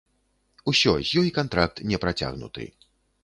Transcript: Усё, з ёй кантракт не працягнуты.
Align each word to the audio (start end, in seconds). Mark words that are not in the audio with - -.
Усё, 0.71 0.93
з 1.09 1.19
ёй 1.21 1.29
кантракт 1.37 1.83
не 1.91 1.97
працягнуты. 2.05 2.69